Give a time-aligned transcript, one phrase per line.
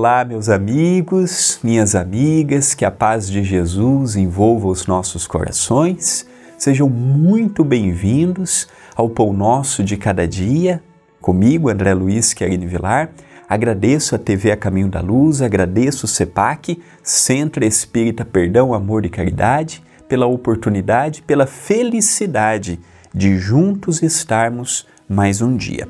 [0.00, 6.26] olá, meus amigos, minhas amigas, que a paz de Jesus envolva os nossos corações.
[6.56, 10.82] Sejam muito bem-vindos ao Pão Nosso de Cada Dia,
[11.20, 13.10] comigo, André Luiz Querini Vilar.
[13.46, 19.10] Agradeço a TV A Caminho da Luz, agradeço o CEPAC, Centro Espírita Perdão, Amor e
[19.10, 22.80] Caridade, pela oportunidade, pela felicidade
[23.14, 25.86] de juntos estarmos mais um dia.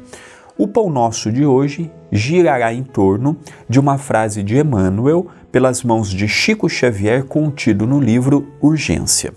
[0.61, 3.35] O pão nosso de hoje girará em torno
[3.67, 9.33] de uma frase de Emmanuel pelas mãos de Chico Xavier contido no livro Urgência.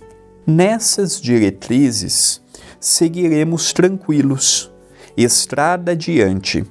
[0.46, 2.42] Nessas diretrizes
[2.78, 4.70] seguiremos tranquilos,
[5.16, 6.66] estrada adiante,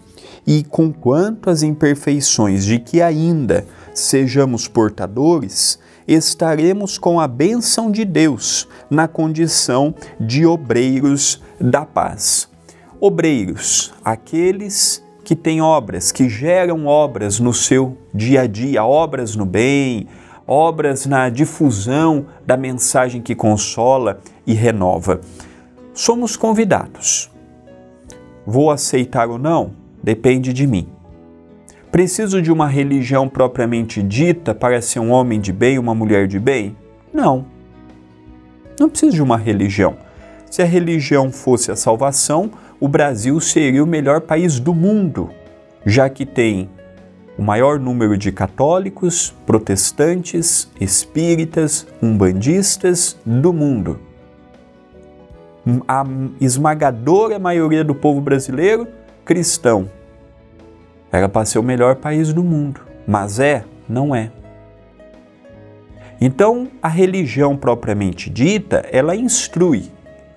[0.46, 3.64] e conquanto as imperfeições de que ainda
[3.94, 12.51] sejamos portadores, estaremos com a bênção de Deus na condição de obreiros da paz
[13.04, 19.44] obreiros, aqueles que têm obras, que geram obras no seu dia a dia, obras no
[19.44, 20.06] bem,
[20.46, 25.20] obras na difusão da mensagem que consola e renova.
[25.92, 27.28] Somos convidados.
[28.46, 29.72] Vou aceitar ou não?
[30.00, 30.86] Depende de mim.
[31.90, 36.38] Preciso de uma religião propriamente dita para ser um homem de bem, uma mulher de
[36.38, 36.76] bem?
[37.12, 37.46] Não.
[38.78, 39.96] Não preciso de uma religião.
[40.48, 42.50] Se a religião fosse a salvação,
[42.82, 45.30] o Brasil seria o melhor país do mundo,
[45.86, 46.68] já que tem
[47.38, 54.00] o maior número de católicos, protestantes, espíritas, umbandistas do mundo.
[55.86, 56.04] A
[56.40, 58.88] esmagadora maioria do povo brasileiro
[59.24, 59.88] cristão.
[61.12, 64.32] Era para ser o melhor país do mundo, mas é, não é.
[66.20, 69.84] Então, a religião propriamente dita, ela instrui,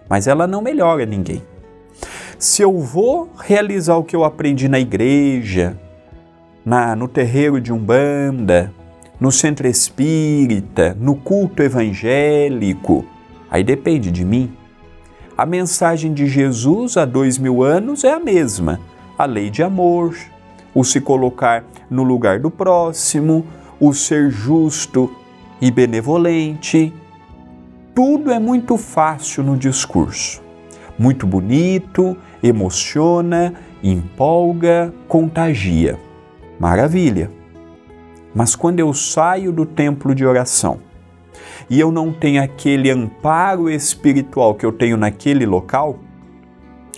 [0.08, 1.42] mas ela não melhora ninguém.
[2.48, 5.76] Se eu vou realizar o que eu aprendi na igreja,
[6.64, 8.72] na, no terreiro de Umbanda,
[9.20, 13.04] no centro espírita, no culto evangélico,
[13.50, 14.56] aí depende de mim.
[15.36, 18.80] A mensagem de Jesus há dois mil anos é a mesma:
[19.18, 20.16] a lei de amor,
[20.72, 23.44] o se colocar no lugar do próximo,
[23.80, 25.12] o ser justo
[25.60, 26.94] e benevolente.
[27.96, 30.45] Tudo é muito fácil no discurso
[30.98, 36.00] muito bonito, emociona, empolga, contagia.
[36.60, 37.32] Maravilha!
[38.34, 40.80] Mas quando eu saio do templo de oração
[41.70, 46.00] e eu não tenho aquele amparo espiritual que eu tenho naquele local,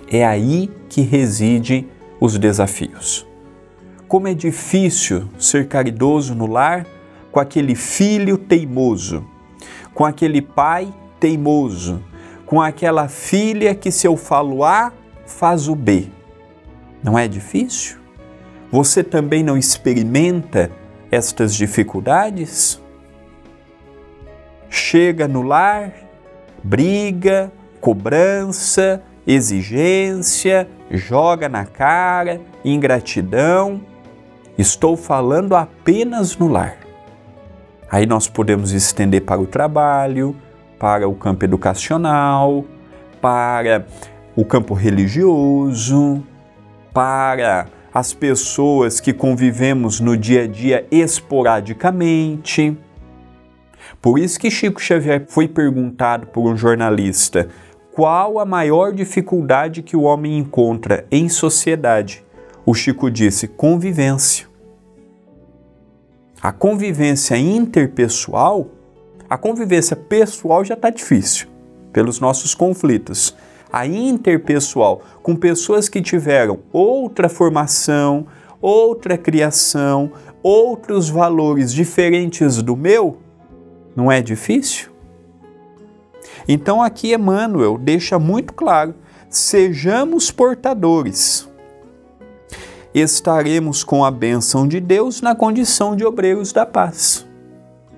[0.09, 1.87] é aí que reside
[2.19, 3.25] os desafios.
[4.07, 6.87] Como é difícil ser caridoso no lar
[7.31, 9.23] com aquele filho teimoso,
[9.93, 12.01] com aquele pai teimoso,
[12.47, 14.93] com aquela filha que, se eu falo A,
[15.25, 16.07] faz o B.
[17.03, 17.97] Não é difícil?
[18.71, 20.71] Você também não experimenta
[21.11, 22.81] estas dificuldades?
[24.69, 25.93] Chega no lar,
[26.63, 33.81] briga, cobrança, exigência, joga na cara, ingratidão.
[34.57, 36.77] Estou falando apenas no lar.
[37.91, 40.33] Aí nós podemos estender para o trabalho,
[40.79, 42.65] para o campo educacional,
[43.21, 43.85] para
[44.35, 46.23] o campo religioso,
[46.93, 52.77] para as pessoas que convivemos no dia a dia esporadicamente.
[54.01, 57.50] Por isso que Chico Xavier foi perguntado por um jornalista
[57.91, 62.24] qual a maior dificuldade que o homem encontra em sociedade.
[62.63, 64.45] O Chico disse: convivência.
[66.39, 68.69] A convivência interpessoal
[69.29, 71.47] a convivência pessoal já está difícil
[71.91, 73.35] pelos nossos conflitos.
[73.71, 78.25] A interpessoal, com pessoas que tiveram outra formação,
[78.62, 83.18] outra criação, outros valores diferentes do meu,
[83.95, 84.89] não é difícil?
[86.47, 88.95] Então aqui Emmanuel deixa muito claro:
[89.29, 91.50] sejamos portadores.
[92.94, 97.26] Estaremos com a bênção de Deus na condição de obreiros da paz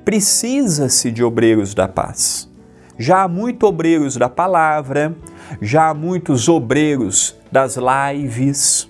[0.03, 2.49] precisa-se de obreiros da paz.
[2.97, 5.15] Já há muitos obreiros da palavra,
[5.61, 8.89] já há muitos obreiros das lives.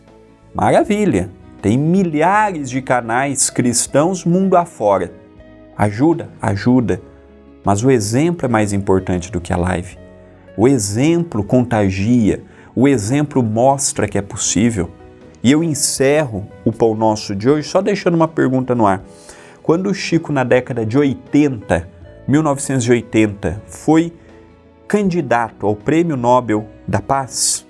[0.53, 1.29] Maravilha!
[1.61, 5.11] Tem milhares de canais cristãos mundo afora.
[5.77, 7.01] Ajuda, ajuda.
[7.65, 9.97] Mas o exemplo é mais importante do que a live.
[10.55, 12.41] O exemplo contagia,
[12.73, 14.89] o exemplo mostra que é possível.
[15.43, 19.03] E eu encerro o Pão Nosso de hoje só deixando uma pergunta no ar.
[19.69, 21.87] Quando o Chico, na década de 80,
[22.27, 24.11] 1980, foi
[24.87, 27.67] candidato ao Prêmio Nobel da Paz,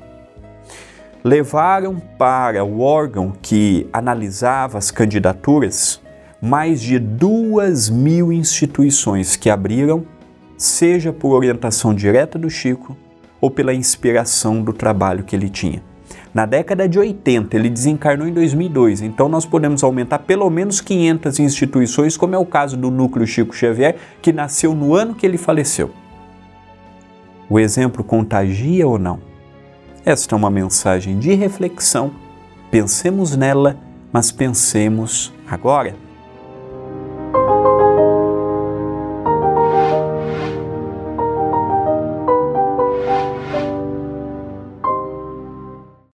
[1.21, 6.01] levaram para o órgão que analisava as candidaturas
[6.41, 10.05] mais de duas mil instituições que abriram,
[10.57, 12.95] seja por orientação direta do Chico
[13.41, 15.88] ou pela inspiração do trabalho que ele tinha.
[16.33, 21.39] Na década de 80, ele desencarnou em 2002, então nós podemos aumentar pelo menos 500
[21.39, 25.37] instituições, como é o caso do Núcleo Chico Xavier, que nasceu no ano que ele
[25.37, 25.89] faleceu.
[27.49, 29.19] O exemplo contagia ou não?
[30.05, 32.11] Esta é uma mensagem de reflexão.
[32.69, 33.75] Pensemos nela,
[34.11, 35.95] mas pensemos agora.